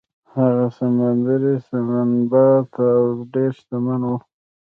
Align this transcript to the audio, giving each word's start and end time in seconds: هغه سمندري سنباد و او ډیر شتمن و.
هغه 0.33 0.65
سمندري 0.77 1.55
سنباد 1.67 2.65
و 2.77 2.81
او 2.97 3.05
ډیر 3.33 3.49
شتمن 3.59 4.01
و. 4.07 4.13